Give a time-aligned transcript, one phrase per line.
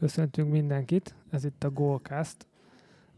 [0.00, 2.46] Köszöntünk mindenkit, ez itt a Goalcast,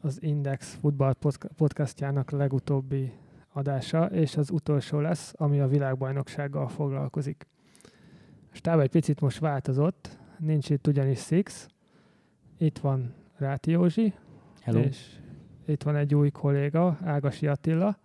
[0.00, 1.14] az Index Football
[1.56, 3.12] podcastjának legutóbbi
[3.52, 7.46] adása, és az utolsó lesz, ami a világbajnoksággal foglalkozik.
[8.52, 11.68] A stáb egy picit most változott, nincs itt ugyanis Six,
[12.58, 14.14] itt van Ráti Józsi,
[14.60, 14.80] Hello.
[14.80, 15.18] és
[15.66, 17.98] itt van egy új kolléga, Ágasi Attila,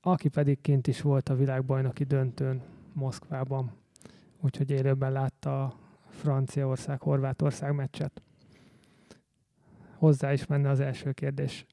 [0.00, 2.62] aki pedig kint is volt a világbajnoki döntőn
[2.92, 3.72] Moszkvában.
[4.40, 5.84] Úgyhogy élőben látta
[6.16, 8.22] Franciaország-Horvátország meccset.
[9.98, 11.66] Hozzá is menne az első kérdés.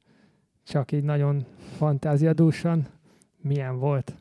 [0.63, 1.45] Csak így nagyon
[1.77, 2.87] fantáziadúsan,
[3.41, 4.13] milyen volt?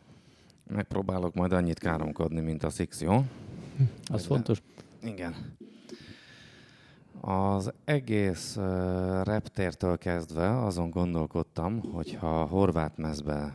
[0.67, 3.25] Megpróbálok majd annyit káromkodni, mint a Six, jó?
[4.05, 4.63] Az fontos.
[5.03, 5.35] Igen.
[7.21, 8.65] Az egész uh,
[9.23, 13.55] reptértől kezdve azon gondolkodtam, hogy ha horvát mezbe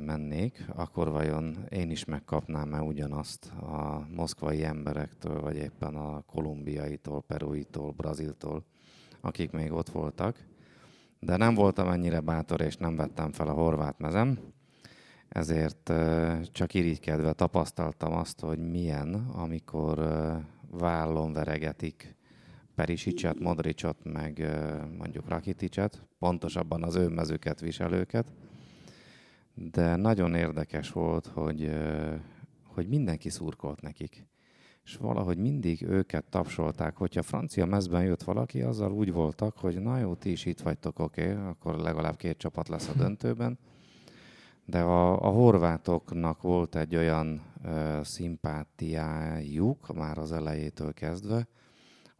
[0.00, 7.90] mennék, akkor vajon én is megkapnám-e ugyanazt a moszkvai emberektől, vagy éppen a kolumbiaitól, peruitól,
[7.90, 8.64] braziltól,
[9.20, 10.36] akik még ott voltak.
[11.18, 14.38] De nem voltam ennyire bátor, és nem vettem fel a horvát mezem,
[15.28, 15.92] ezért
[16.52, 19.98] csak irigykedve tapasztaltam azt, hogy milyen, amikor
[20.70, 22.16] vállon veregetik
[22.74, 24.50] Perisicset, Modricot, meg
[24.98, 28.32] mondjuk Rakiticet, pontosabban az ő mezőket viselőket.
[29.68, 31.70] De nagyon érdekes volt, hogy,
[32.64, 34.26] hogy mindenki szurkolt nekik.
[34.84, 39.98] És valahogy mindig őket tapsolták, hogyha francia mezben jött valaki, azzal úgy voltak, hogy na
[39.98, 43.58] jó, ti is itt vagytok, oké, okay, akkor legalább két csapat lesz a döntőben.
[44.64, 51.48] De a, a horvátoknak volt egy olyan ö, szimpátiájuk már az elejétől kezdve,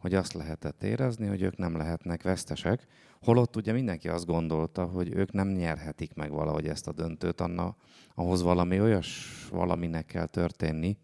[0.01, 2.87] hogy azt lehetett érezni, hogy ők nem lehetnek vesztesek,
[3.21, 7.75] holott ugye mindenki azt gondolta, hogy ők nem nyerhetik meg valahogy ezt a döntőt, anna,
[8.15, 10.97] ahhoz valami olyas valaminek kell történni,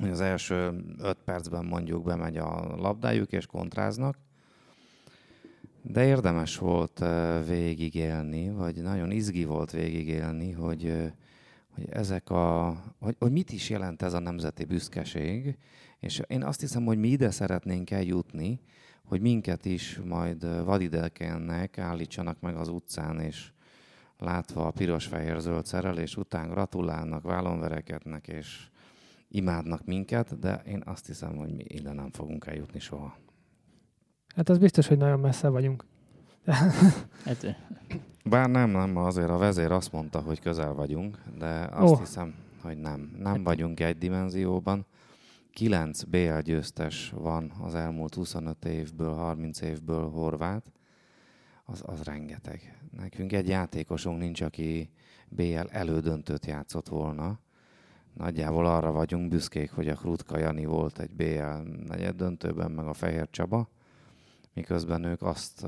[0.00, 4.18] hogy az első öt percben mondjuk bemegy a labdájuk és kontráznak,
[5.82, 7.04] de érdemes volt
[7.46, 11.12] végigélni, vagy nagyon izgi volt végigélni, hogy,
[11.74, 15.58] hogy ezek a, hogy, hogy mit is jelent ez a nemzeti büszkeség,
[16.06, 18.60] és én azt hiszem, hogy mi ide szeretnénk eljutni,
[19.04, 23.52] hogy minket is majd vadidelkennek állítsanak meg az utcán, és
[24.18, 28.68] látva a piros-fehér-zöld szerelés után gratulálnak, vállonvereketnek, és
[29.28, 33.16] imádnak minket, de én azt hiszem, hogy mi ide nem fogunk eljutni soha.
[34.34, 35.84] Hát az biztos, hogy nagyon messze vagyunk.
[37.24, 37.56] Hát,
[38.24, 41.98] Bár nem, nem, azért a vezér azt mondta, hogy közel vagyunk, de azt oh.
[41.98, 43.10] hiszem, hogy nem.
[43.18, 43.44] Nem hát.
[43.44, 44.86] vagyunk egy dimenzióban.
[45.56, 50.72] 9 BL győztes van az elmúlt 25 évből, 30 évből horvát,
[51.64, 52.78] az, az rengeteg.
[52.96, 54.90] Nekünk egy játékosunk nincs, aki
[55.28, 57.38] BL elődöntőt játszott volna.
[58.12, 62.94] Nagyjából arra vagyunk büszkék, hogy a Krutka Jani volt egy BL negyed döntőben, meg a
[62.94, 63.68] Fehér Csaba,
[64.54, 65.60] miközben ők azt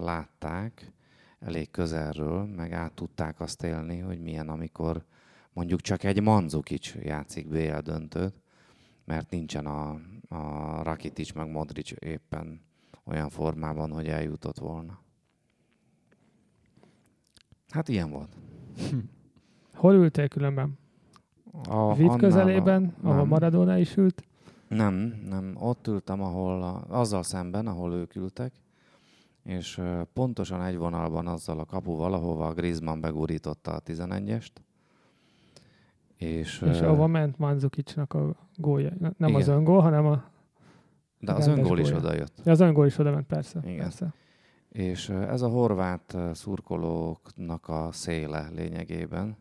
[0.00, 0.92] látták
[1.40, 5.04] elég közelről, meg át tudták azt élni, hogy milyen, amikor
[5.52, 8.34] mondjuk csak egy Manzukic játszik BL döntőt,
[9.08, 12.60] mert nincsen a, a Rakitic meg Modric éppen
[13.04, 14.98] olyan formában, hogy eljutott volna.
[17.68, 18.36] Hát ilyen volt.
[19.74, 20.78] Hol ültél különben?
[21.68, 24.22] A Vid közelében, a, ahol Maradona is ült?
[24.68, 24.94] Nem,
[25.28, 25.56] nem.
[25.58, 28.52] Ott ültem, ahol a, azzal szemben, ahol ők ültek,
[29.42, 29.80] és
[30.12, 34.52] pontosan egy vonalban azzal a kapuval, ahova a Griezmann begurította a 11-est,
[36.18, 38.92] és, és uh, ahova ment Manzukicsnak a gólja.
[38.98, 39.34] Nem igen.
[39.34, 40.24] az öngól, hanem a
[41.18, 42.40] De az öngól is oda jött.
[42.44, 43.60] Ja, az öngól is oda ment, persze.
[43.64, 43.78] Igen.
[43.78, 44.14] persze.
[44.68, 49.36] És ez a horvát szurkolóknak a széle lényegében.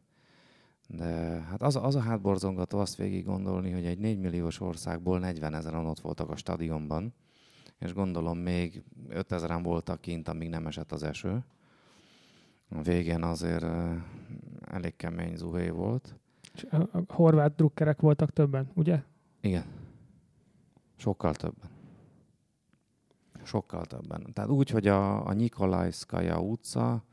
[0.87, 1.05] De
[1.49, 5.85] hát az, az a hátborzongató azt végig gondolni, hogy egy 4 milliós országból 40 ezeren
[5.85, 7.13] ott voltak a stadionban,
[7.79, 11.43] és gondolom még 5 ezeren voltak kint, amíg nem esett az eső.
[12.69, 13.65] A végén azért
[14.65, 16.15] elég kemény zuhé volt.
[16.71, 19.03] A horvát drukkerek voltak többen, ugye?
[19.41, 19.65] Igen.
[20.95, 21.69] Sokkal többen.
[23.43, 24.33] Sokkal többen.
[24.33, 27.03] Tehát úgy, hogy a, a Nikolajszkaja utca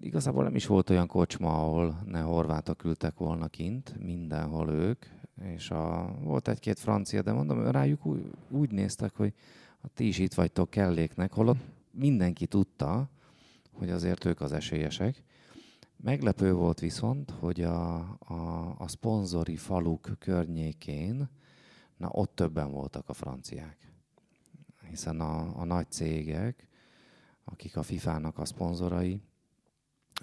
[0.00, 5.04] igazából nem is volt olyan kocsma, ahol ne horvátok ültek volna kint, mindenhol ők,
[5.42, 9.32] és a, volt egy-két francia, de mondom, rájuk úgy, úgy néztek, hogy
[9.80, 11.60] a ti is itt vagytok kelléknek, holott
[11.90, 13.08] mindenki tudta,
[13.72, 15.22] hogy azért ők az esélyesek,
[15.96, 21.28] Meglepő volt viszont, hogy a, a, a szponzori faluk környékén,
[21.96, 23.92] na ott többen voltak a franciák.
[24.88, 26.68] Hiszen a, a nagy cégek,
[27.44, 29.20] akik a FIFA-nak a szponzorai,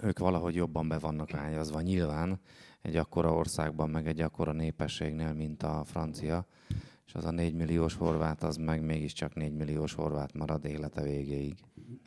[0.02, 1.80] ők valahogy jobban be vannak ágyazva.
[1.80, 2.40] Nyilván
[2.82, 6.46] egy akkora országban, meg egy akkora népességnél, mint a francia,
[7.06, 11.54] és az a 4 milliós horvát, az meg mégiscsak 4 milliós horvát marad élete végéig.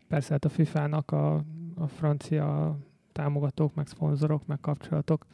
[0.07, 1.43] Persze, hát a FIFA-nak a,
[1.75, 2.77] a francia
[3.17, 5.25] támogatók, meg szponzorok, meg kapcsolatok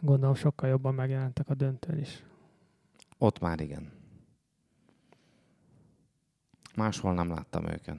[0.00, 2.24] gondolom sokkal jobban megjelentek a döntőn is.
[3.18, 3.92] Ott már igen.
[6.76, 7.98] Máshol nem láttam őket.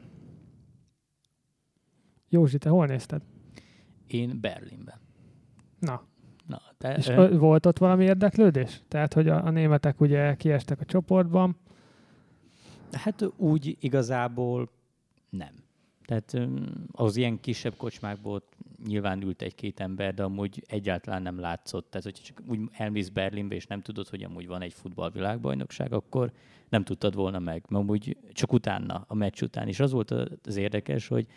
[2.29, 3.21] Józsi, te hol nézted?
[4.07, 4.99] Én Berlinben.
[5.79, 6.07] Na.
[6.45, 8.81] Na, te, És ö, volt ott valami érdeklődés?
[8.87, 11.57] Tehát, hogy a, a németek ugye kiestek a csoportban.
[12.91, 14.69] Hát úgy igazából
[15.29, 15.53] nem.
[16.09, 16.49] Tehát
[16.91, 18.43] az ilyen kisebb kocsmákból
[18.85, 21.89] nyilván ült egy-két ember, de amúgy egyáltalán nem látszott.
[21.89, 26.31] Tehát, hogyha csak úgy elmész Berlinbe, és nem tudod, hogy amúgy van egy futballvilágbajnokság, akkor
[26.69, 27.65] nem tudtad volna meg.
[27.69, 29.67] Mert amúgy csak utána, a meccs után.
[29.67, 30.11] És az volt
[30.45, 31.27] az érdekes, hogy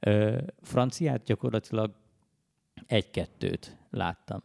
[0.00, 1.94] ö, franciát gyakorlatilag
[2.86, 4.42] egy-kettőt láttam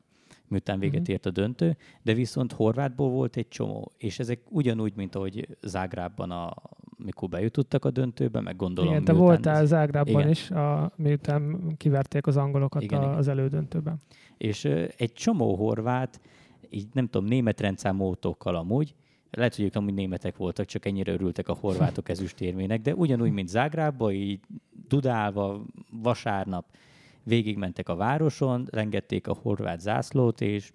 [0.50, 1.12] miután véget Mhm.
[1.12, 6.31] ért a döntő, de viszont horvátból volt egy csomó, és ezek ugyanúgy, mint ahogy Zágrában,
[6.31, 6.54] a,
[6.98, 10.30] mikor bejutottak a döntőbe, meg gondolom Igen, te voltál ez- Zágrában Igen.
[10.30, 13.16] is, a, miután kiverték az angolokat Igen, a, igen.
[13.18, 13.98] az elődöntőben.
[14.38, 16.22] És ö, egy csomó horvát,
[16.69, 18.96] így nem tudom, német rendszámú autókkal amúgy,
[19.31, 23.48] lehet, hogy ők amúgy németek voltak, csak ennyire örültek a horvátok ezüstérmének, de ugyanúgy, mint
[23.48, 24.40] Zágrába, így
[24.88, 25.62] dudálva
[25.92, 26.66] vasárnap
[27.24, 30.71] végigmentek a városon, rengették a horvát zászlót, és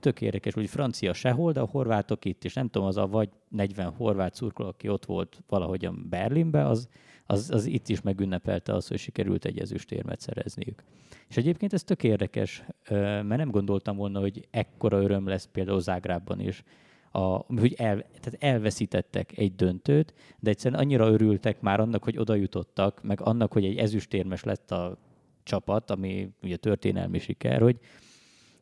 [0.00, 3.28] tök érdekes, hogy francia sehol, de a horvátok itt, és nem tudom, az a vagy
[3.48, 6.88] 40 horvát szurkoló, aki ott volt valahogyan Berlinbe, az,
[7.26, 10.84] az, az itt is megünnepelte azt, hogy sikerült egy ezüstérmet szerezniük.
[11.28, 16.40] És egyébként ez tök érdekes, mert nem gondoltam volna, hogy ekkora öröm lesz például Zágrában
[16.40, 16.64] is,
[17.10, 22.34] a, hogy el, tehát elveszítettek egy döntőt, de egyszerűen annyira örültek már annak, hogy oda
[22.34, 24.98] jutottak, meg annak, hogy egy ezüstérmes lett a
[25.44, 27.78] csapat, ami ugye történelmi siker, hogy,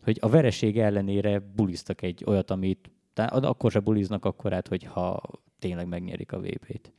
[0.02, 5.20] hogy a vereség ellenére buliztak egy olyat, amit tehát akkor se buliznak akkorát, hogyha
[5.58, 6.93] tényleg megnyerik a VB-t.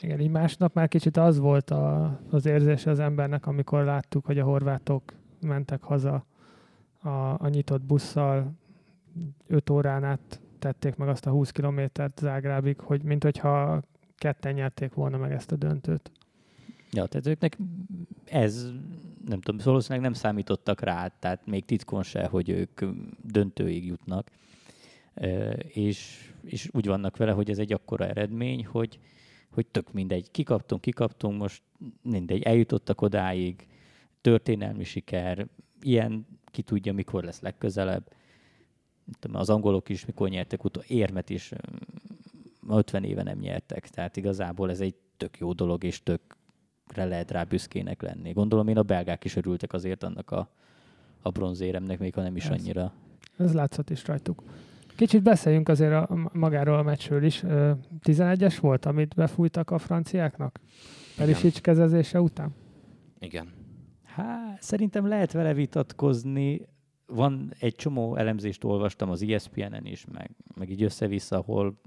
[0.00, 4.38] Igen, így másnap már kicsit az volt a, az érzése az embernek, amikor láttuk, hogy
[4.38, 5.02] a horvátok
[5.40, 6.26] mentek haza
[7.00, 7.08] a,
[7.42, 8.52] a nyitott busszal,
[9.46, 13.82] 5 órán át tették meg azt a 20 kilométert Zágrábig, hogy mint hogyha
[14.16, 16.10] ketten nyerték volna meg ezt a döntőt.
[16.94, 17.58] Ja, tehát őknek
[18.24, 18.70] ez,
[19.26, 22.80] nem tudom, valószínűleg nem számítottak rá, tehát még titkon se, hogy ők
[23.22, 24.30] döntőig jutnak.
[25.68, 28.98] És, és úgy vannak vele, hogy ez egy akkora eredmény, hogy,
[29.50, 30.30] hogy tök mindegy.
[30.30, 31.62] Kikaptunk, kikaptunk, most
[32.02, 33.66] mindegy, eljutottak odáig,
[34.20, 35.46] történelmi siker,
[35.80, 38.12] ilyen ki tudja, mikor lesz legközelebb.
[39.32, 44.70] Az angolok is mikor nyertek utol, érmet is öm, 50 éve nem nyertek, tehát igazából
[44.70, 46.33] ez egy tök jó dolog, és tökre
[46.94, 48.32] lehet rá büszkének lenni.
[48.32, 50.48] Gondolom én a belgák is örültek azért annak a,
[51.22, 52.92] a bronzéremnek, még ha nem is Ez- annyira.
[53.38, 54.42] Ez látszott is rajtuk.
[54.96, 57.42] Kicsit beszéljünk azért a, magáról a meccsről is.
[57.42, 57.72] Ö,
[58.04, 60.60] 11-es volt, amit befújtak a franciáknak?
[61.16, 62.54] Perisic kezezése után?
[63.18, 63.48] Igen.
[64.04, 66.60] Hát, szerintem lehet vele vitatkozni.
[67.06, 71.80] Van egy csomó elemzést olvastam az ESPN-en is, meg, meg így össze-vissza, ahol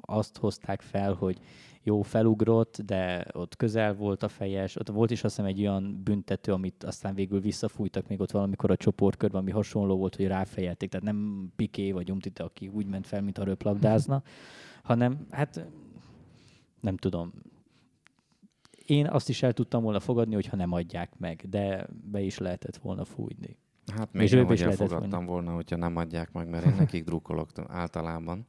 [0.00, 1.40] azt hozták fel, hogy
[1.82, 4.76] jó, felugrott, de ott közel volt a fejes.
[4.76, 8.70] Ott volt is azt hiszem egy olyan büntető, amit aztán végül visszafújtak még ott valamikor
[8.70, 10.90] a csoportkörben, ami hasonló volt, hogy ráfejelték.
[10.90, 14.22] Tehát nem Piqué vagy Umtite, aki úgy ment fel, mintha röplabdázna,
[14.82, 15.66] hanem hát
[16.80, 17.32] nem tudom,
[18.86, 22.76] én azt is el tudtam volna fogadni, hogyha nem adják meg, de be is lehetett
[22.76, 23.56] volna fújni.
[23.96, 27.04] Hát És még őbe nem, hogy elfogadtam volna, hogyha nem adják meg, mert én nekik
[27.04, 28.46] drukkolok általában.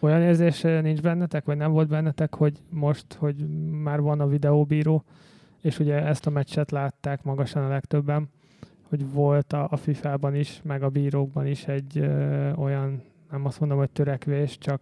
[0.00, 5.04] Olyan érzés nincs bennetek, vagy nem volt bennetek, hogy most, hogy már van a videóbíró,
[5.60, 8.28] és ugye ezt a meccset látták magasan a legtöbben,
[8.88, 13.60] hogy volt a, a FIFA-ban is, meg a bírókban is egy ö, olyan, nem azt
[13.60, 14.80] mondom, hogy törekvés, csak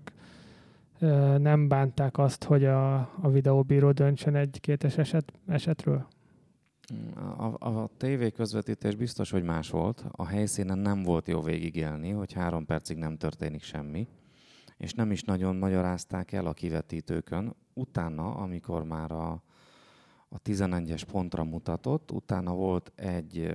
[0.99, 6.07] ö, nem bánták azt, hogy a, a videóbíró döntsön egy kétes eset, esetről.
[7.37, 10.05] A, a, a TV közvetítés biztos, hogy más volt.
[10.11, 14.09] A helyszínen nem volt jó végigélni, hogy három percig nem történik semmi,
[14.77, 17.55] és nem is nagyon magyarázták el a kivetítőkön.
[17.75, 19.43] Utána, amikor már a,
[20.29, 23.55] a 11-es pontra mutatott, utána volt egy,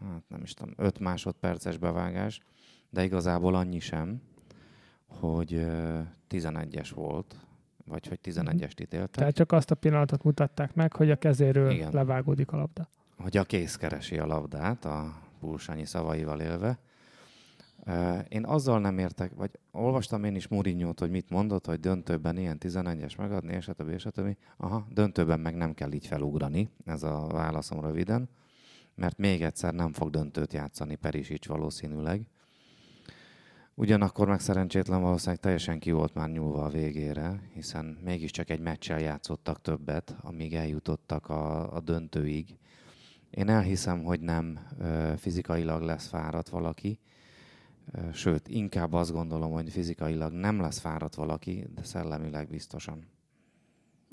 [0.00, 2.40] hát nem is tudom, 5 másodperces bevágás,
[2.90, 4.22] de igazából annyi sem,
[5.06, 6.00] hogy ö,
[6.30, 7.46] 11-es volt,
[7.86, 9.10] vagy hogy 11-est ítéltek.
[9.10, 11.92] Tehát csak azt a pillanatot mutatták meg, hogy a kezéről Igen.
[11.92, 12.88] Levágódik a labda.
[13.18, 16.78] hogy a kéz keresi a labdát, a Pulsanyi szavaival élve.
[18.28, 22.56] Én azzal nem értek, vagy olvastam én is Mourinho-t, hogy mit mondott, hogy döntőben ilyen
[22.60, 24.36] 11-es megadni, és többi, és többi.
[24.56, 28.28] Aha, döntőben meg nem kell így felugrani, ez a válaszom röviden,
[28.94, 32.26] mert még egyszer nem fog döntőt játszani Perisic valószínűleg.
[33.74, 39.00] Ugyanakkor meg szerencsétlen valószínűleg teljesen ki volt már nyúlva a végére, hiszen mégiscsak egy meccsel
[39.00, 42.56] játszottak többet, amíg eljutottak a, a döntőig.
[43.30, 46.98] Én elhiszem, hogy nem ö, fizikailag lesz fáradt valaki,
[47.92, 53.06] ö, sőt, inkább azt gondolom, hogy fizikailag nem lesz fáradt valaki, de szellemileg biztosan.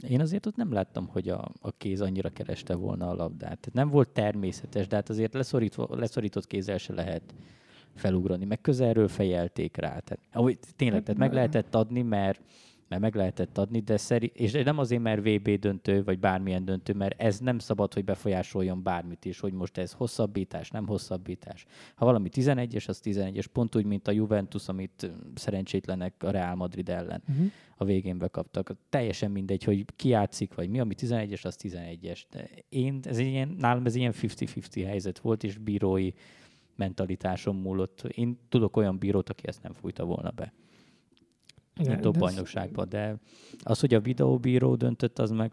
[0.07, 3.69] Én azért ott nem láttam, hogy a, a kéz annyira kereste volna a labdát.
[3.73, 7.33] Nem volt természetes, de hát azért leszorítva, leszorított kézzel se lehet
[7.95, 9.99] felugrani, meg közelről fejelték rá.
[9.99, 12.41] Tehát, ahogy tényleg, tehát meg lehetett adni, mert
[12.89, 16.93] mert meg lehetett adni, de szeri, és nem azért, mert VB döntő, vagy bármilyen döntő,
[16.93, 21.65] mert ez nem szabad, hogy befolyásoljon bármit is, hogy most ez hosszabbítás, nem hosszabbítás.
[21.95, 26.89] Ha valami 11-es, az 11-es, pont úgy, mint a Juventus, amit szerencsétlenek a Real Madrid
[26.89, 27.51] ellen uh-huh.
[27.77, 28.71] a végén bekaptak.
[28.89, 32.21] Teljesen mindegy, hogy ki játszik, vagy mi, ami 11-es, az 11-es.
[32.31, 36.11] De én, ez ilyen, nálam ez ilyen 50-50 helyzet volt, és bírói
[36.79, 38.01] mentalitásom múlott.
[38.01, 40.53] Én tudok olyan bírót, aki ezt nem fújta volna be.
[41.79, 43.15] Igen, a bajnokságban, de
[43.63, 45.51] az, hogy a videóbíró döntött, az meg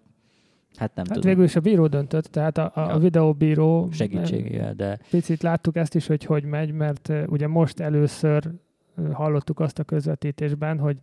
[0.77, 1.31] Hát nem hát tudom.
[1.31, 2.87] végül is a bíró döntött, tehát a, a, ja.
[2.87, 4.99] a videóbíró segítségével, de...
[5.11, 8.53] Picit láttuk ezt is, hogy hogy megy, mert ugye most először
[9.13, 10.99] hallottuk azt a közvetítésben, hogy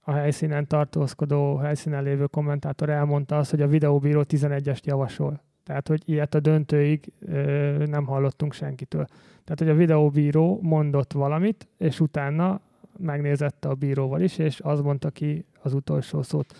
[0.00, 5.42] a helyszínen tartózkodó, helyszínen lévő kommentátor elmondta azt, hogy a videóbíró 11-est javasol.
[5.66, 9.06] Tehát, hogy ilyet a döntőig ö, nem hallottunk senkitől.
[9.44, 12.60] Tehát, hogy a videóbíró mondott valamit, és utána
[12.98, 16.54] megnézette a bíróval is, és az mondta ki az utolsó szót.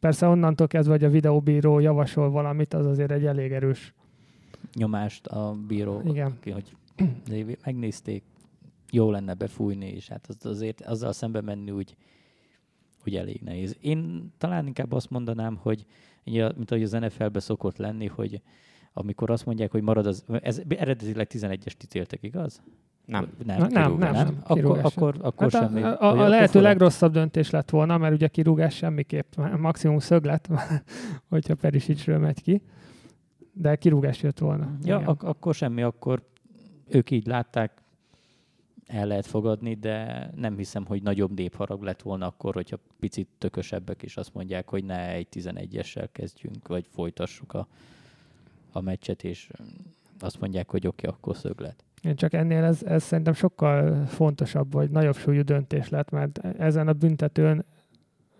[0.00, 3.94] Persze onnantól kezdve, hogy a videóbíró javasol valamit, az azért egy elég erős
[4.74, 6.26] nyomást a bíró, Igen.
[6.26, 6.76] Aki, hogy
[7.64, 8.22] megnézték,
[8.90, 11.96] jó lenne befújni, és hát az azért azzal szembe menni úgy,
[13.06, 13.76] úgy elég nehéz.
[13.80, 15.86] Én talán inkább azt mondanám, hogy
[16.24, 18.40] mint ahogy az NFL-be szokott lenni, hogy
[18.92, 22.62] amikor azt mondják, hogy marad az, ez eredetileg 11-est ítéltek, igaz?
[23.04, 23.28] Nem.
[23.44, 24.38] Nem, nem, nem, nem, nem.
[24.42, 25.82] Akkor, akkor, akkor hát semmi.
[25.82, 30.48] A, a, a lehető legrosszabb döntés lett volna, mert ugye kirúgás semmiképp, maximum szög lett,
[31.30, 32.62] hogyha Perisicsről megy ki,
[33.52, 34.76] de kirúgás jött volna.
[34.82, 36.22] Ja, ak- akkor semmi, akkor
[36.88, 37.81] ők így látták,
[38.86, 44.02] el lehet fogadni, de nem hiszem, hogy nagyobb népharag lett volna akkor, hogyha picit tökösebbek
[44.02, 47.66] is azt mondják, hogy ne egy 11-essel kezdjünk, vagy folytassuk a,
[48.72, 49.50] a meccset, és
[50.18, 51.84] azt mondják, hogy oké, okay, akkor szöglet.
[52.02, 56.88] Én csak ennél ez, ez szerintem sokkal fontosabb, vagy nagyobb súlyú döntés lett, mert ezen
[56.88, 57.64] a büntetőn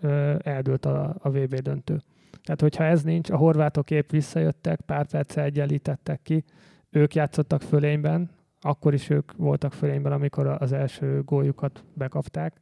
[0.00, 2.00] ö, eldőlt a, a VB döntő.
[2.42, 6.44] Tehát, hogyha ez nincs, a horvátok épp visszajöttek, pár perccel egyenlítettek ki,
[6.90, 8.30] ők játszottak fölényben,
[8.64, 12.60] akkor is ők voltak fölényben, amikor az első góljukat bekapták.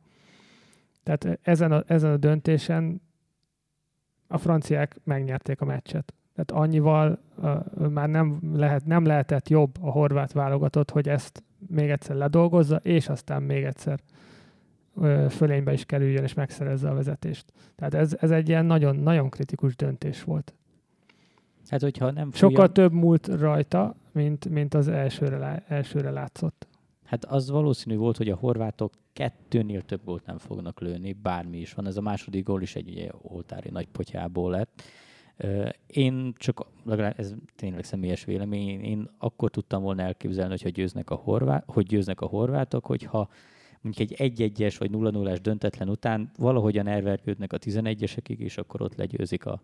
[1.02, 3.02] Tehát ezen a, ezen a döntésen
[4.26, 6.14] a franciák megnyerték a meccset.
[6.34, 11.90] Tehát annyival uh, már nem, lehet, nem lehetett jobb a horvát válogatott, hogy ezt még
[11.90, 14.00] egyszer ledolgozza, és aztán még egyszer
[14.94, 17.52] uh, fölénybe is kerüljön, és megszerezze a vezetést.
[17.76, 20.54] Tehát ez, ez egy ilyen nagyon, nagyon kritikus döntés volt.
[21.68, 22.48] Hát, hogyha nem fújja...
[22.48, 26.68] Sokkal több múlt rajta, mint, mint az elsőre, elsőre látszott.
[27.04, 31.74] Hát az valószínű volt, hogy a horvátok kettőnél több gólt nem fognak lőni, bármi is
[31.74, 31.86] van.
[31.86, 34.82] Ez a második gól is egy ugye, oltári nagy potyából lett.
[35.86, 41.14] Én csak, legalább ez tényleg személyes vélemény, én akkor tudtam volna elképzelni, hogyha győznek a,
[41.14, 43.28] horvát, hogy győznek a horvátok, hogyha
[43.80, 49.46] mondjuk egy 1-1-es vagy 0-0-es döntetlen után valahogyan elvergődnek a 11-esekig, és akkor ott legyőzik
[49.46, 49.62] a,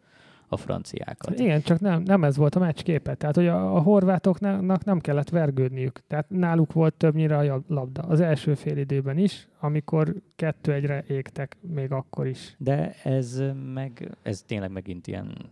[0.48, 1.38] a franciákat.
[1.38, 3.14] Igen, csak nem, nem ez volt a meccs képe.
[3.14, 6.00] Tehát, hogy a, a horvátoknak nem kellett vergődniük.
[6.06, 8.02] Tehát náluk volt többnyire a labda.
[8.02, 12.54] Az első fél időben is, amikor kettő egyre égtek, még akkor is.
[12.58, 13.42] De ez
[13.74, 15.50] meg, ez tényleg megint ilyen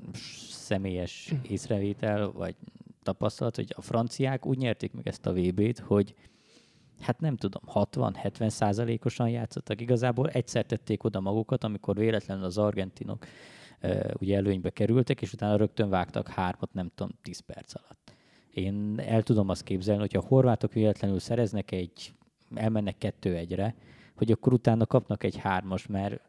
[0.50, 2.54] személyes észrevétel, vagy
[3.02, 6.14] tapasztalat, hogy a franciák úgy nyerték meg ezt a VB-t, hogy
[7.00, 9.80] hát nem tudom, 60-70 százalékosan játszottak.
[9.80, 13.26] Igazából egyszer tették oda magukat, amikor véletlenül az argentinok
[14.20, 18.14] ugye előnybe kerültek, és utána rögtön vágtak hármat, nem tudom, 10 perc alatt.
[18.50, 22.14] Én el tudom azt képzelni, hogy a horvátok véletlenül szereznek egy,
[22.54, 23.74] elmennek kettő egyre,
[24.14, 26.20] hogy akkor utána kapnak egy hármas, mert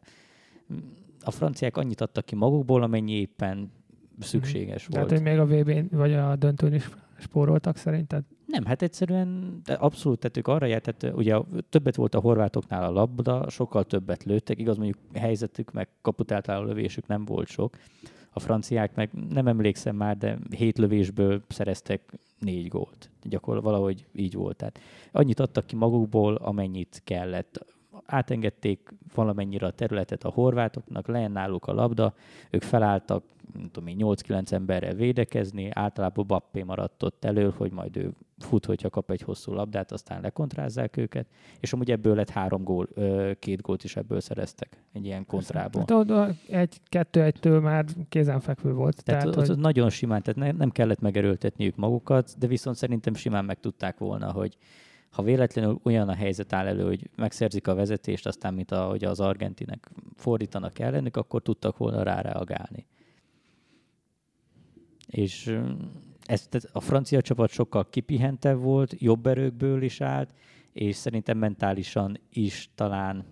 [1.20, 3.72] a franciák annyit adtak ki magukból, amennyi éppen
[4.20, 4.94] szükséges mm.
[4.94, 5.08] volt.
[5.08, 8.24] Tehát, hogy még a vb n vagy a döntőn is spóroltak szerinted?
[8.46, 11.36] Nem, hát egyszerűen de abszolút, tehát ők arra járt, ugye
[11.68, 16.64] többet volt a horvátoknál a labda, sokkal többet lőttek, igaz mondjuk helyzetük, meg kaputáltál a
[16.64, 17.76] lövésük nem volt sok.
[18.30, 23.10] A franciák meg nem emlékszem már, de hét lövésből szereztek négy gólt.
[23.22, 24.56] Gyakorlatilag valahogy így volt.
[24.56, 24.78] Tehát
[25.12, 27.64] annyit adtak ki magukból, amennyit kellett.
[28.06, 32.14] Átengedték valamennyire a területet a horvátoknak, lejön náluk a labda,
[32.50, 33.24] ők felálltak,
[33.54, 38.90] nem tudom 8-9 emberrel védekezni, általában Bappé maradt ott elő, hogy majd ő fut, hogyha
[38.90, 41.26] kap egy hosszú labdát, aztán lekontrázzák őket,
[41.60, 42.88] és amúgy ebből lett három gól,
[43.38, 45.80] két gólt is ebből szereztek egy ilyen kontrából.
[45.80, 49.04] Hát oda egy, kettő egytől már kézenfekvő volt.
[49.04, 49.58] Tehát, tehát az, hogy...
[49.58, 54.56] nagyon simán, tehát nem kellett megerőltetniük magukat, de viszont szerintem simán meg tudták volna, hogy
[55.10, 59.20] ha véletlenül olyan a helyzet áll elő, hogy megszerzik a vezetést, aztán mint ahogy az
[59.20, 62.86] argentinek fordítanak ellenük, akkor tudtak volna ráreagálni.
[65.06, 65.58] És
[66.26, 70.34] ez, a francia csapat sokkal kipihentebb volt, jobb erőkből is állt,
[70.72, 73.24] és szerintem mentálisan is talán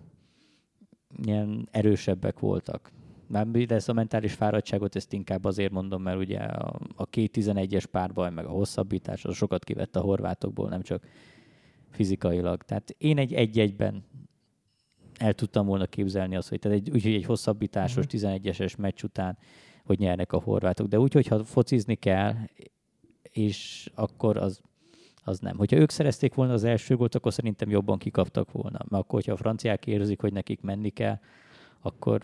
[1.24, 2.92] ilyen erősebbek voltak.
[3.26, 7.36] Már de ezt a mentális fáradtságot ezt inkább azért mondom, mert ugye a, a két
[7.40, 11.06] 11-es párbaj, meg a hosszabbítás, az sokat kivett a horvátokból, nem csak
[11.90, 12.62] fizikailag.
[12.62, 14.04] Tehát én egy egy-egyben
[15.18, 19.38] el tudtam volna képzelni azt, hogy tehát egy, úgyhogy egy hosszabbításos 11-eses meccs után,
[19.84, 20.86] hogy nyernek a horvátok.
[20.86, 22.34] De úgy, hogyha focizni kell,
[23.34, 24.60] és akkor az,
[25.24, 25.56] az nem.
[25.56, 28.78] Hogyha ők szerezték volna az első gólt, akkor szerintem jobban kikaptak volna.
[28.78, 31.18] Mert akkor, hogyha a franciák érzik, hogy nekik menni kell,
[31.80, 32.22] akkor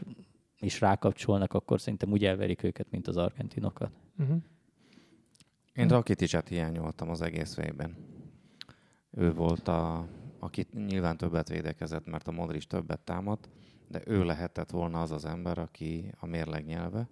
[0.61, 3.91] is rákapcsolnak, akkor szerintem úgy elverik őket, mint az argentinokat.
[4.19, 4.37] Uh-huh.
[5.75, 7.97] Én Rakiticet hiányoltam az egész végben.
[9.11, 10.07] Ő volt a,
[10.39, 13.49] aki nyilván többet védekezett, mert a Modric többet támadt,
[13.89, 17.09] de ő lehetett volna az az ember, aki a mérleg nyelve,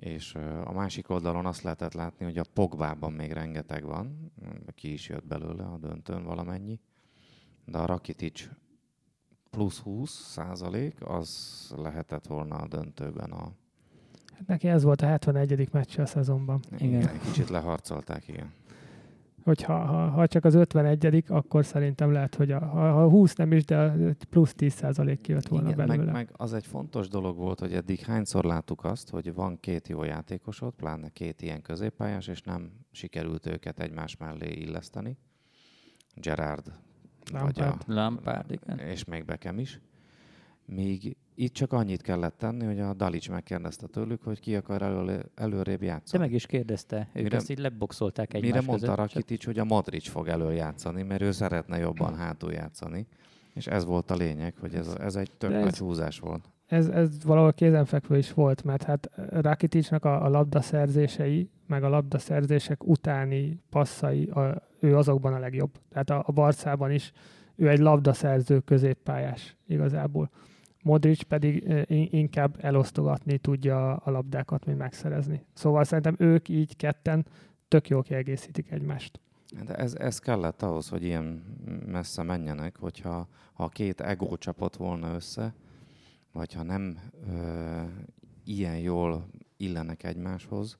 [0.00, 0.34] és
[0.64, 4.32] a másik oldalon azt lehetett látni, hogy a Pogbában még rengeteg van,
[4.74, 6.80] ki is jött belőle a döntőn valamennyi,
[7.64, 8.48] de a Rakitic
[9.50, 13.52] plusz 20 százalék, az lehetett volna a döntőben a...
[14.32, 15.68] Hát neki ez volt a 71.
[15.72, 16.60] meccs a szezonban.
[16.78, 17.20] Igen, igen.
[17.20, 18.52] kicsit leharcolták, igen
[19.46, 23.52] hogy ha, ha, csak az 51 akkor szerintem lehet, hogy a, ha, ha 20 nem
[23.52, 23.94] is, de
[24.30, 26.04] plusz 10 százalék kijött volna Igen, belőle.
[26.04, 29.88] Meg, meg az egy fontos dolog volt, hogy eddig hányszor láttuk azt, hogy van két
[29.88, 35.16] jó játékosod, pláne két ilyen középpályás, és nem sikerült őket egymás mellé illeszteni.
[36.14, 36.72] Gerard,
[37.32, 37.56] Lampard.
[37.56, 38.78] vagy a, Lampard igen.
[38.78, 39.80] és még Bekem is.
[40.66, 45.30] Míg itt csak annyit kellett tenni, hogy a Dalics megkérdezte tőlük, hogy ki akar elő,
[45.34, 46.22] előrébb játszani.
[46.22, 49.64] De meg is kérdezte, ők mire, ezt így leboxolták egymás Mire mondta Rakitic, hogy a
[49.64, 53.06] Modric fog előjátszani, mert ő szeretne jobban hátul játszani.
[53.54, 56.50] És ez volt a lényeg, hogy ez, ez egy tök nagy húzás volt.
[56.66, 62.84] Ez, ez valahol kézenfekvő is volt, mert hát Rakiticnak a, a labdaszerzései, meg a labdaszerzések
[62.84, 65.70] utáni passzai, a, ő azokban a legjobb.
[65.88, 67.12] Tehát a, a Barcában is
[67.56, 70.30] ő egy labdaszerző középpályás igazából.
[70.86, 71.68] Modric pedig
[72.10, 75.44] inkább elosztogatni tudja a labdákat, mint megszerezni.
[75.52, 77.26] Szóval szerintem ők így ketten
[77.68, 79.20] tök jól kiegészítik egymást.
[79.64, 81.24] De ez, ez kellett ahhoz, hogy ilyen
[81.86, 85.54] messze menjenek, hogyha ha két ego csapott volna össze,
[86.32, 87.82] vagy ha nem ö,
[88.44, 90.78] ilyen jól illenek egymáshoz,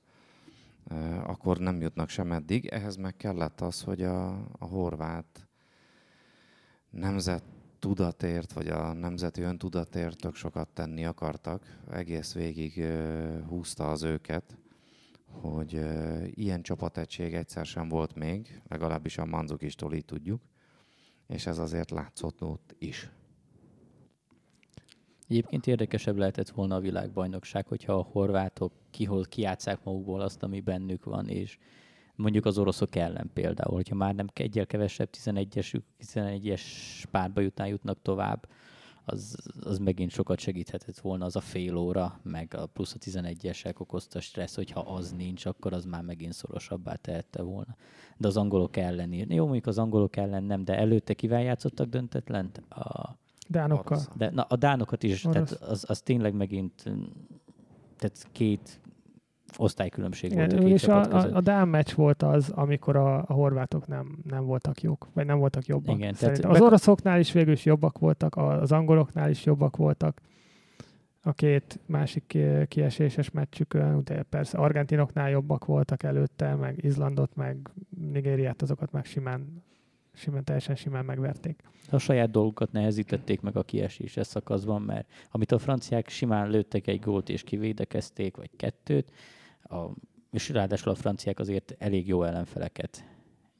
[0.89, 2.65] ö, akkor nem jutnak sem eddig.
[2.65, 5.47] Ehhez meg kellett az, hogy a, a horvát
[6.89, 7.43] nemzet
[7.79, 11.79] tudatért, vagy a nemzeti öntudatért tök sokat tenni akartak.
[11.91, 12.85] Egész végig
[13.47, 14.57] húzta az őket,
[15.25, 15.79] hogy
[16.31, 20.41] ilyen csapategység egyszer sem volt még, legalábbis a Manzukistól így tudjuk,
[21.27, 23.11] és ez azért látszott ott is.
[25.27, 31.03] Egyébként érdekesebb lehetett volna a világbajnokság, hogyha a horvátok kihol kiátszák magukból azt, ami bennük
[31.03, 31.57] van, és
[32.17, 35.81] mondjuk az oroszok ellen például, hogyha már nem egyel kevesebb 11-es,
[36.13, 36.61] 11-es
[37.11, 38.47] párba jutnál jutnak tovább,
[39.09, 43.77] az, az megint sokat segíthetett volna az a fél óra, meg a plusz a 11-esek
[43.77, 47.75] okozta stressz, hogyha az nincs, akkor az már megint szorosabbá tehette volna.
[48.17, 49.31] De az angolok ellen ír.
[49.31, 52.57] Jó, mondjuk az angolok ellen nem, de előtte kivel játszottak döntetlent?
[52.69, 53.17] A...
[53.49, 54.01] Dánokkal.
[54.15, 56.83] De, na, a dánokat is, tehát az, az tényleg megint
[57.97, 58.79] tehát két
[59.57, 63.33] osztálykülönbség volt a két És a, a, a Dán meccs volt az, amikor a, a
[63.33, 65.95] horvátok nem, nem voltak jók, vagy nem voltak jobbak.
[65.95, 70.21] Igen, tehát az oroszoknál is végül is jobbak voltak, az angoloknál is jobbak voltak.
[71.21, 77.69] A két másik kieséses meccsükön, ugye persze argentinoknál jobbak voltak előtte, meg Izlandot, meg
[78.11, 79.63] Nigériát, azokat meg simán,
[80.13, 81.63] simán teljesen simán megverték.
[81.89, 86.99] A saját dolgokat nehezítették meg a kieséses szakaszban, mert amit a franciák simán lőttek egy
[86.99, 89.11] gólt és kivédekezték, vagy kettőt,
[89.69, 89.93] a,
[90.31, 93.05] és ráadásul a franciák azért elég jó ellenfeleket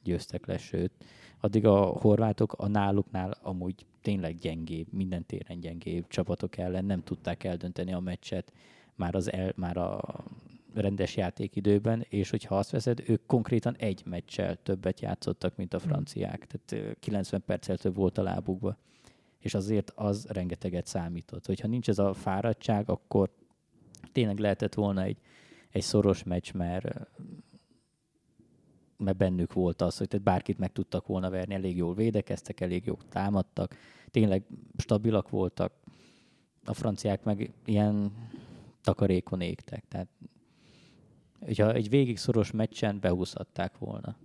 [0.02, 0.92] győztek le, sőt,
[1.40, 7.44] addig a horvátok a náluknál amúgy tényleg gyengébb, minden téren gyengébb csapatok ellen nem tudták
[7.44, 8.52] eldönteni a meccset
[8.94, 10.00] már, az el, már a
[10.74, 15.88] rendes játékidőben, és hogyha azt veszed, ők konkrétan egy meccsel többet játszottak, mint a hmm.
[15.88, 18.76] franciák, tehát 90 perccel több volt a lábukba,
[19.38, 21.46] és azért az rengeteget számított.
[21.46, 23.30] Hogyha nincs ez a fáradtság, akkor
[24.12, 25.18] tényleg lehetett volna egy
[25.70, 27.10] egy szoros meccs, mert
[28.98, 32.86] mert bennük volt az, hogy tehát bárkit meg tudtak volna verni, elég jól védekeztek, elég
[32.86, 33.76] jól támadtak,
[34.10, 34.44] tényleg
[34.76, 35.72] stabilak voltak,
[36.64, 38.12] a franciák meg ilyen
[38.82, 39.84] takarékon égtek.
[39.88, 40.08] Tehát,
[41.40, 44.16] hogyha egy végig szoros meccsen behúzhatták volna.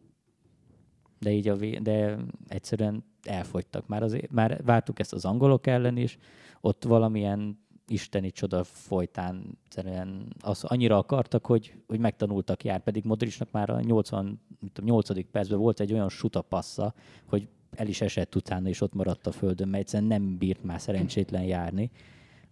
[1.19, 3.87] De így a vé- de egyszerűen elfogytak.
[3.87, 6.17] Már, azért, már vártuk ezt az angolok ellen is,
[6.61, 7.62] ott valamilyen
[7.93, 13.79] isteni csoda folytán egyszerűen az annyira akartak, hogy, hogy megtanultak jár, pedig Modricnak már a
[13.79, 14.39] 80,
[14.81, 15.29] 8.
[15.31, 16.93] percben volt egy olyan suta passza,
[17.25, 20.81] hogy el is esett utána, és ott maradt a földön, mert egyszerűen nem bírt már
[20.81, 21.91] szerencsétlen járni.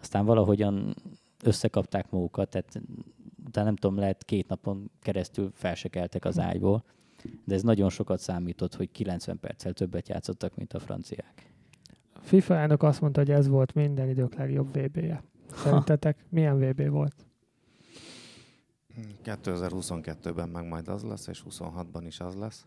[0.02, 0.96] Aztán valahogyan
[1.44, 2.82] összekapták magukat, tehát
[3.46, 6.84] utána nem tudom, lehet két napon keresztül felsekeltek az ágyból,
[7.46, 11.52] de ez nagyon sokat számított, hogy 90 perccel többet játszottak, mint a franciák.
[12.22, 15.24] FIFA elnök azt mondta, hogy ez volt minden idők legjobb VB-je.
[15.56, 17.16] Szerintetek milyen VB volt?
[19.24, 22.66] 2022-ben meg majd az lesz, és 26-ban is az lesz.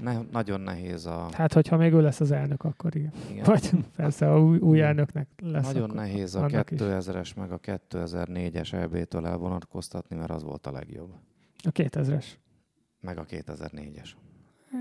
[0.00, 1.28] Ne, nagyon nehéz a...
[1.32, 3.12] Hát, hogyha még ő lesz az elnök, akkor igen.
[3.30, 5.66] Igen, Vagy persze a új, új elnöknek lesz.
[5.66, 6.78] nagyon akkor nehéz a annak is.
[6.80, 11.12] 2000-es meg a 2004-es EB-től elvonatkoztatni, mert az volt a legjobb.
[11.64, 12.24] A 2000-es.
[13.00, 14.08] Meg a 2004-es.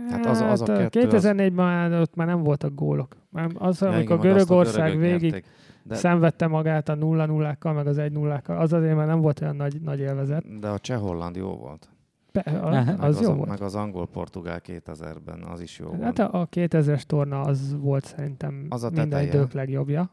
[0.10, 3.16] Hát az- az a Hát, kettő, az- 2004-ben már, ott már nem voltak gólok.
[3.30, 5.46] Már Az, Ja, amikor igen, a Görögország görögök végig nyerték.
[5.84, 5.96] de...
[5.96, 9.56] Szenvedte magát a 0 0 meg az 1 0 az azért már nem volt olyan
[9.56, 10.60] nagy, nagy élvezet.
[10.60, 11.90] de a cseh-holland jó volt.
[12.34, 12.68] Be, Aha.
[12.68, 13.50] az, Meg az jó a, volt.
[13.50, 16.34] Meg az angol-portugál 2000-ben, az is jó Hát volt.
[16.34, 19.28] a, a 2000-es torna az volt szerintem Az a minden teteje.
[19.28, 20.10] idők legjobbja.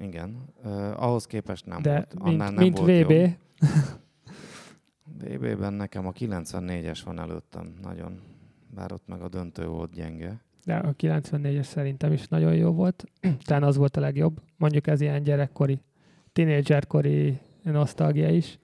[0.00, 0.36] Igen.
[0.64, 2.14] Uh, ahhoz képest nem De volt.
[2.18, 3.36] Annál mint, nem mint volt VB.
[5.24, 8.20] VB-ben nekem a 94-es van előttem, nagyon.
[8.74, 10.40] Bár ott meg a döntő volt gyenge.
[10.64, 13.04] de a 94-es szerintem is nagyon jó volt.
[13.44, 14.40] Talán az volt a legjobb.
[14.56, 15.80] Mondjuk ez ilyen gyerekkori,
[16.32, 18.58] tinédzserkori nosztalgia is.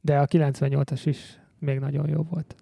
[0.00, 2.54] De a 98-as is még nagyon jó volt.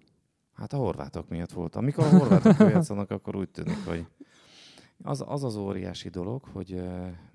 [0.53, 1.75] Hát a horvátok miatt volt.
[1.75, 4.05] Amikor a horvátok játszanak, akkor úgy tűnik, hogy
[5.03, 6.81] az, az az óriási dolog, hogy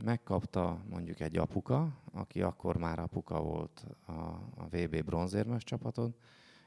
[0.04, 4.12] megkapta mondjuk egy apuka, aki akkor már apuka volt a,
[4.56, 6.14] a VB bronzérmes csapaton,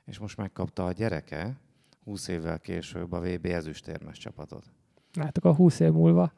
[0.05, 1.57] és most megkapta a gyereke
[2.03, 4.63] 20 évvel később a VB ezüstérmes csapatot.
[5.13, 6.31] Látok a 20 év múlva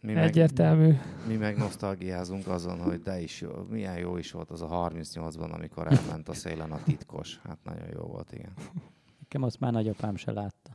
[0.00, 0.94] Mi meg, egyértelmű.
[1.28, 5.50] mi meg nosztalgiázunk azon, hogy de is jó, milyen jó is volt az a 38-ban,
[5.52, 7.40] amikor elment a szélen a titkos.
[7.44, 8.52] Hát nagyon jó volt, igen.
[9.20, 10.70] Nekem azt már nagyapám se látta.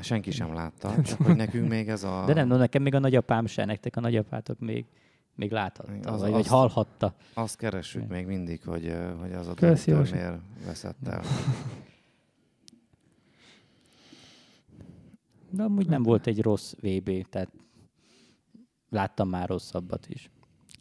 [0.00, 2.22] Senki sem látta, csak hogy nekünk még ez a...
[2.26, 4.84] De nem, no, nekem még a nagyapám se, nektek a nagyapátok még,
[5.34, 7.14] még láthatta, Az- vagy, az- vagy hallhatta.
[7.34, 11.22] Azt keressük még mindig, hogy, hogy az a döntő miért veszett el.
[15.52, 17.52] De amúgy nem volt egy rossz VB, tehát
[18.88, 20.30] láttam már rosszabbat is.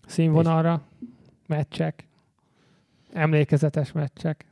[0.05, 0.88] Színvonalra,
[1.47, 2.07] meccsek,
[3.12, 4.45] emlékezetes meccsek,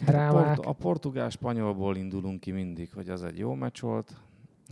[0.00, 0.54] Hát A, drámák.
[0.54, 4.16] port- a portugál-spanyolból indulunk ki mindig, hogy az egy jó meccs volt.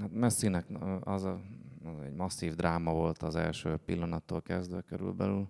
[0.01, 0.67] Hát Messinek
[1.01, 1.41] az, a,
[1.85, 5.49] az egy masszív dráma volt az első pillanattól kezdve körülbelül.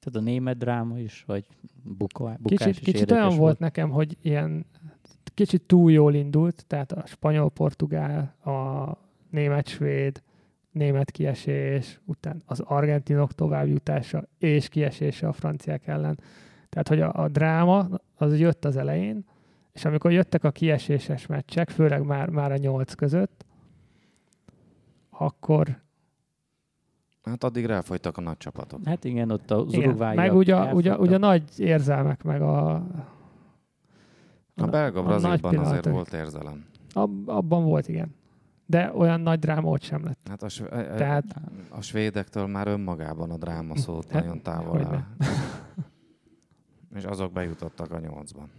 [0.00, 1.46] Tehát a német dráma is, vagy
[1.82, 4.66] buka, bukás Kicsit, is kicsit olyan volt nekem, hogy ilyen
[5.40, 8.96] kicsit túl jól indult, tehát a spanyol-portugál, a
[9.30, 10.22] német-svéd,
[10.70, 16.18] német kiesés, után az argentinok továbbjutása és kiesése a franciák ellen.
[16.68, 19.24] Tehát, hogy a, a dráma az jött az elején,
[19.72, 23.44] és amikor jöttek a kieséses meccsek, főleg már, már a nyolc között,
[25.10, 25.78] akkor
[27.22, 28.80] Hát addig ráfolytak a nagy csapatok.
[28.84, 32.86] Hát igen, ott az igen, meg ugye, ugye, ugye nagy érzelmek, meg a,
[34.54, 36.64] A belga Brazilban azért volt érzelem.
[36.92, 38.14] Ab, abban volt, igen.
[38.66, 40.28] De olyan nagy dráma ott sem lett.
[40.28, 41.24] Hát a, sv- e- e- Tehát
[41.68, 45.04] a svédektől már önmagában a dráma szót Hát, nagyon távol áll.
[46.96, 48.50] És azok bejutottak a nyolcban.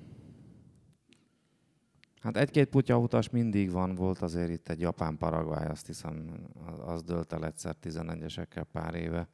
[2.21, 6.32] Hát egy-két putyautas mindig van, volt azért itt egy japán Paraguay, azt hiszem,
[6.65, 9.27] az- az dölt el egyszer 11-esekkel pár éve.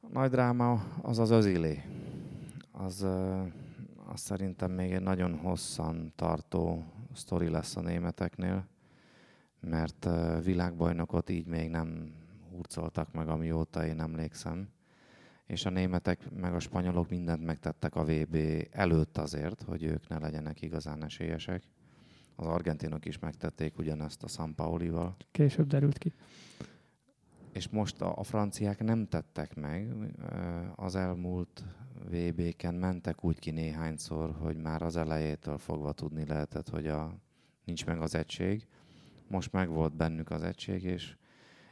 [0.00, 1.82] A nagy dráma az az özilé.
[2.72, 3.42] Az, ö,
[4.12, 8.66] az szerintem még egy nagyon hosszan tartó sztori lesz a németeknél,
[9.60, 10.08] mert
[10.44, 12.14] világbajnokot így még nem
[12.50, 14.68] hurcoltak meg, amióta én emlékszem.
[15.46, 18.36] És a németek meg a spanyolok mindent megtettek a VB
[18.70, 21.62] előtt azért, hogy ők ne legyenek igazán esélyesek.
[22.36, 25.16] Az argentinok is megtették ugyanezt a San Paulival.
[25.30, 26.12] később derült ki.
[27.56, 29.94] És most a, a franciák nem tettek meg.
[30.74, 31.64] Az elmúlt
[32.10, 37.14] VB-ken mentek úgy ki néhányszor, hogy már az elejétől fogva tudni lehetett, hogy a,
[37.64, 38.66] nincs meg az egység.
[39.28, 41.16] Most meg volt bennük az egység, és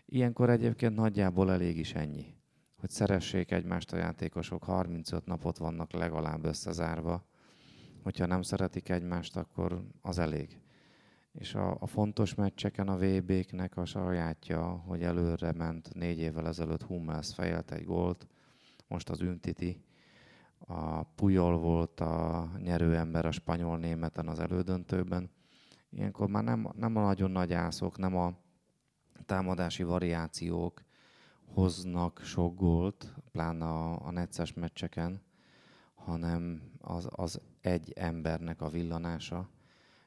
[0.07, 2.35] ilyenkor egyébként nagyjából elég is ennyi.
[2.77, 7.25] Hogy szeressék egymást a játékosok, 35 napot vannak legalább összezárva,
[8.03, 10.64] hogyha nem szeretik egymást, akkor az elég.
[11.39, 16.83] És a, a fontos meccseken a VB-knek a sajátja, hogy előre ment négy évvel ezelőtt
[16.83, 18.27] Hummels fejelt egy gólt,
[18.89, 19.85] most az Ümtiti,
[20.59, 25.31] a Pujol volt a nyerőember a spanyol-németen az elődöntőben.
[25.91, 28.33] Ilyenkor már nem, nem a nagyon nagy ászok, nem a
[29.27, 30.83] támadási variációk
[31.45, 35.23] hoznak sok gólt, pláne a, a necces meccseken,
[35.95, 39.49] hanem az, az egy embernek a villanása.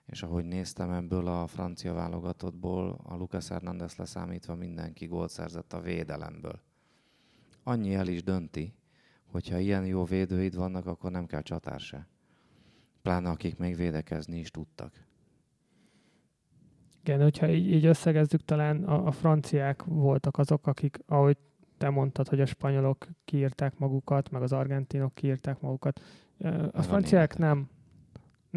[0.08, 5.82] És ahogy néztem ebből a francia válogatottból, a Lucas Hernández leszámítva mindenki gólt szerzett a
[5.82, 6.60] védelemből.
[7.64, 8.74] Annyi el is dönti,
[9.26, 12.08] hogyha ilyen jó védőid vannak, akkor nem kell csatár se.
[13.02, 15.06] Pláne akik még védekezni is tudtak.
[17.02, 21.38] Igen, hogyha így, így összegezzük, talán a, a franciák voltak azok, akik, ahogy
[21.78, 26.02] te mondtad, hogy a spanyolok kiírták magukat, meg az argentinok kiírták magukat.
[26.72, 27.70] A franciák nem,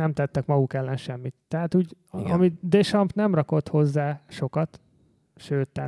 [0.01, 1.35] nem tettek maguk ellen semmit.
[1.49, 2.31] Tehát úgy, Igen.
[2.31, 4.81] amit Deschamps nem rakott hozzá sokat,
[5.37, 5.81] sőt,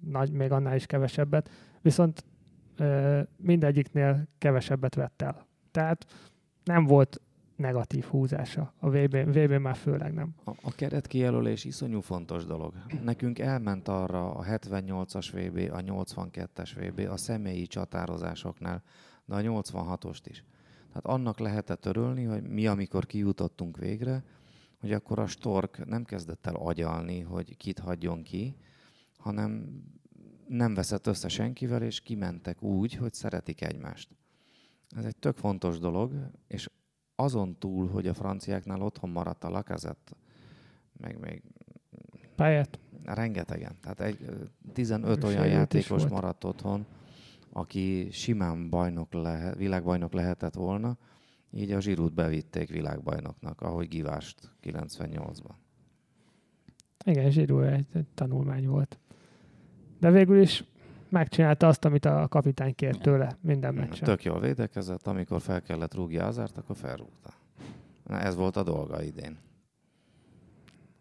[0.00, 1.50] nagy, még annál is kevesebbet,
[1.80, 2.24] viszont
[3.36, 5.46] mindegyiknél kevesebbet vett el.
[5.70, 6.06] Tehát
[6.64, 7.20] nem volt
[7.56, 8.72] negatív húzása.
[8.78, 10.34] A VB, VB már főleg nem.
[10.44, 12.74] A, a keret kijelölés iszonyú fontos dolog.
[13.02, 18.82] Nekünk elment arra a 78-as VB, a 82-es VB, a személyi csatározásoknál,
[19.24, 20.44] de a 86-ost is.
[20.98, 24.24] Tehát annak lehetett örülni, hogy mi, amikor kijutottunk végre,
[24.80, 28.56] hogy akkor a Stork nem kezdett el agyalni, hogy kit hagyjon ki,
[29.16, 29.82] hanem
[30.48, 34.08] nem veszett össze senkivel, és kimentek úgy, hogy szeretik egymást.
[34.96, 36.68] Ez egy tök fontos dolog, és
[37.14, 40.16] azon túl, hogy a franciáknál otthon maradt a lakazett,
[40.92, 41.42] meg még...
[42.34, 42.78] Pályát?
[43.04, 43.76] Rengetegen.
[43.80, 46.86] Tehát egy 15 olyan játékos maradt otthon,
[47.52, 50.96] aki simán bajnok lehet, világbajnok lehetett volna,
[51.50, 55.54] így a zsirút bevitték világbajnoknak, ahogy Givást 98-ban.
[57.04, 58.98] Igen, zsirú egy, egy tanulmány volt.
[60.00, 60.64] De végül is
[61.08, 64.04] megcsinálta azt, amit a kapitány kért tőle minden meccsen.
[64.04, 67.32] Tök jól védekezett, amikor fel kellett rúgja azárt, akkor felrúgta.
[68.04, 69.38] Na, ez volt a dolga idén.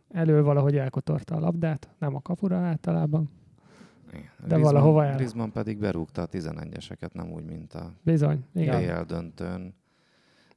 [0.10, 3.30] Elő valahogy elkotorta a labdát, nem a kapura általában.
[4.12, 4.22] Igen.
[4.22, 5.16] De Griezmann, valahova el.
[5.16, 8.82] Griezmann pedig berúgta a 11-eseket, nem úgy, mint a Bizony, igen.
[8.82, 9.74] BL döntőn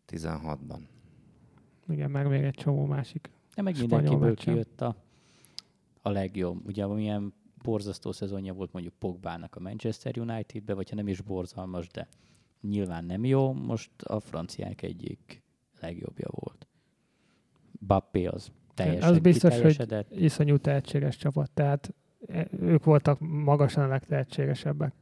[0.08, 0.80] 16-ban.
[1.88, 3.30] Igen, meg még egy csomó másik.
[3.54, 4.96] De meg mindenkiből kijött a,
[6.02, 6.66] a legjobb.
[6.66, 11.88] Ugye, milyen borzasztó szezonja volt mondjuk Pogbának a Manchester Unitedbe, vagy ha nem is borzalmas,
[11.88, 12.08] de
[12.60, 15.42] nyilván nem jó, most a franciák egyik
[15.80, 16.66] legjobbja volt.
[17.86, 21.94] Bappé az teljesen Az biztos, hogy iszonyú tehetséges csapat, tehát
[22.60, 24.92] ők voltak magasan a legtehetségesebbek.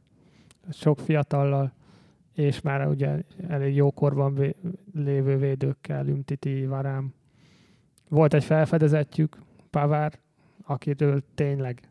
[0.69, 1.73] Sok fiatallal,
[2.33, 4.55] és már ugye elég jókorban
[4.93, 7.13] lévő védőkkel, Ümtiti, Varám.
[8.09, 9.37] Volt egy felfedezetjük,
[9.69, 10.19] Pavár,
[10.63, 11.89] akiről tényleg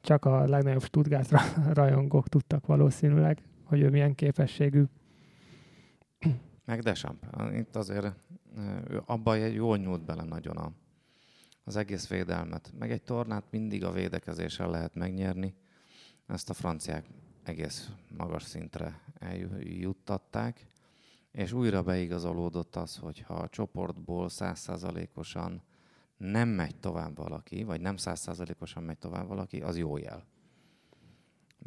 [0.00, 1.30] csak a legnagyobb Stuttgart
[1.72, 4.84] rajongók tudtak valószínűleg, hogy ő milyen képességű.
[6.64, 7.26] Meg Desamp.
[7.52, 8.06] Itt azért
[8.90, 10.72] ő abban jól nyúlt bele nagyon a,
[11.66, 12.72] az egész védelmet.
[12.78, 15.54] Meg egy tornát mindig a védekezéssel lehet megnyerni.
[16.26, 17.04] Ezt a franciák
[17.42, 20.66] egész magas szintre eljuttatták,
[21.32, 25.62] és újra beigazolódott az, hogy ha a csoportból százszázalékosan
[26.16, 30.24] nem megy tovább valaki, vagy nem százszázalékosan megy tovább valaki, az jó jel.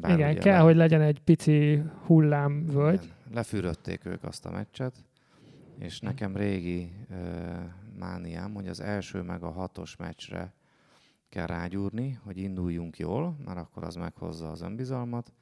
[0.01, 0.63] Bár Igen, kell, le...
[0.63, 3.03] hogy legyen egy pici hullámvölgy.
[3.03, 5.03] Igen, lefűrötték ők azt a meccset,
[5.79, 6.91] és nekem régi
[7.99, 10.53] mániám, hogy az első meg a hatos meccsre
[11.29, 15.33] kell rágyúrni, hogy induljunk jól, mert akkor az meghozza az önbizalmat.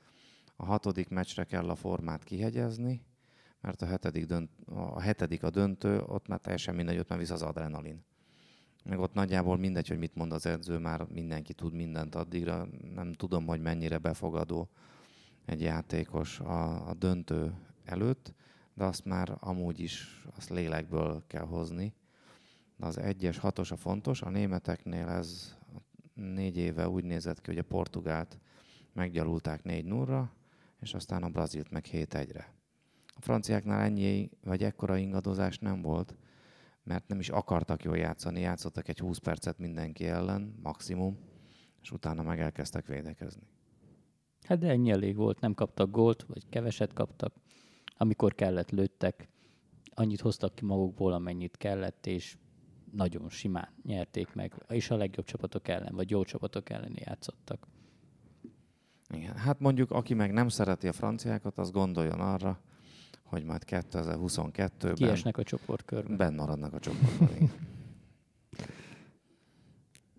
[0.56, 3.06] A hatodik meccsre kell a formát kihegyezni,
[3.62, 7.30] mert a hetedik, dönt, a hetedik a döntő, ott már teljesen mindegy, ott már visz
[7.30, 8.06] az adrenalin
[8.88, 12.68] meg ott nagyjából mindegy, hogy mit mond az edző, már mindenki tud mindent addigra.
[12.94, 14.70] Nem tudom, hogy mennyire befogadó
[15.46, 18.34] egy játékos a, a döntő előtt,
[18.74, 21.94] de azt már amúgy is azt lélekből kell hozni.
[22.80, 24.22] Az egyes, hatos a fontos.
[24.22, 25.58] A németeknél ez
[26.14, 28.40] négy éve úgy nézett ki, hogy a Portugált
[28.94, 30.32] meggyalulták 4 0
[30.80, 32.54] és aztán a Brazilt meg 7-1-re.
[33.06, 36.16] A franciáknál ennyi vagy ekkora ingadozás nem volt,
[36.84, 41.18] mert nem is akartak jól játszani, játszottak egy 20 percet mindenki ellen, maximum,
[41.82, 43.48] és utána meg elkezdtek védekezni.
[44.42, 47.34] Hát de ennyi elég volt, nem kaptak gólt, vagy keveset kaptak.
[47.98, 49.30] Amikor kellett, lőttek,
[49.90, 52.38] annyit hoztak ki magukból, amennyit kellett, és
[52.92, 57.68] nagyon simán nyerték meg, és a legjobb csapatok ellen, vagy jó csapatok ellen játszottak.
[59.14, 62.60] Igen, hát mondjuk, aki meg nem szereti a franciákat, az gondoljon arra,
[63.24, 66.18] hogy majd 2022-ben Kiesnek a csoportkörben.
[66.18, 67.30] benn maradnak a csoportban.
[67.36, 67.52] igen.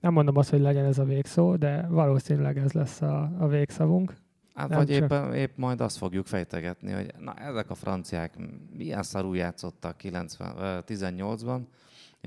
[0.01, 4.15] Nem mondom azt, hogy legyen ez a végszó, de valószínűleg ez lesz a, a végszavunk.
[4.55, 8.39] Hát Nem vagy csak- éppen, épp majd azt fogjuk fejtegetni, hogy na ezek a franciák
[8.77, 11.61] milyen szarul játszottak 90, ö, 18-ban,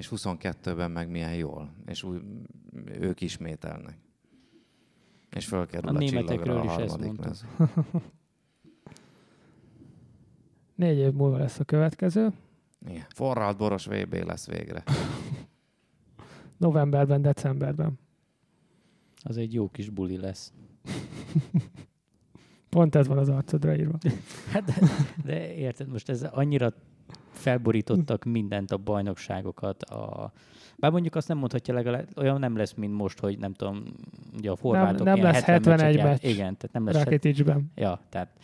[0.02, 2.20] és 22-ben meg milyen jól, és új,
[2.86, 3.98] ők ismételnek.
[5.30, 7.46] És fölkerül A a, németekről a is ezt mez.
[10.76, 12.34] Négy év múlva lesz a következő.
[12.88, 13.06] Igen.
[13.14, 14.84] Forralt boros VB lesz végre.
[16.58, 18.00] Novemberben, decemberben.
[19.24, 20.54] Az egy jó kis buli lesz.
[22.70, 23.98] Pont ez van az arcodra írva.
[24.52, 24.76] Hát de,
[25.24, 26.74] de érted, most ez annyira
[27.42, 30.32] felborítottak mindent, a bajnokságokat, a...
[30.76, 33.84] Bár mondjuk azt nem mondhatja legalább, olyan nem lesz, mint most, hogy nem tudom,
[34.38, 36.34] ugye a formátok nem ilyen lesz 70 71 meccset meccs.
[36.34, 37.04] Igen, tehát nem lesz...
[37.04, 37.72] Rakiticben.
[37.76, 38.40] Ja, tehát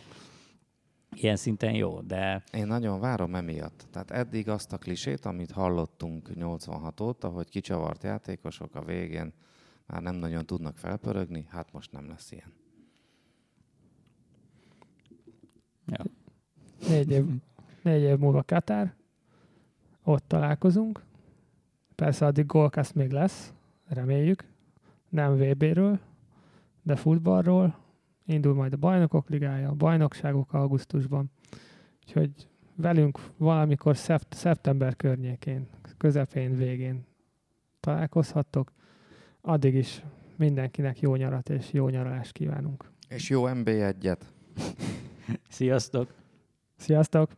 [1.14, 3.86] ilyen szinten jó, de Én nagyon várom emiatt.
[3.90, 9.32] Tehát eddig azt a klisét, amit hallottunk 86 óta, hogy kicsavart játékosok a végén
[9.86, 12.52] már nem nagyon tudnak felpörögni, hát most nem lesz ilyen.
[15.86, 16.04] ja.
[16.88, 17.24] Négy év,
[17.82, 18.94] négy év múlva Katár.
[20.02, 21.02] Ott találkozunk.
[21.94, 23.52] Persze addig Golkast még lesz,
[23.88, 24.44] reméljük.
[25.08, 25.98] Nem VB-ről,
[26.82, 27.78] de futballról.
[28.26, 31.30] Indul majd a bajnokok ligája, a bajnokságok augusztusban.
[32.06, 37.06] Úgyhogy velünk valamikor szept- szeptember környékén, közepén, végén
[37.80, 38.72] találkozhattok.
[39.40, 40.02] Addig is
[40.36, 42.90] mindenkinek jó nyarat és jó nyaralást kívánunk.
[43.08, 44.20] És jó MB1-et!
[45.48, 46.14] Sziasztok!
[46.76, 47.30] Sziasztok!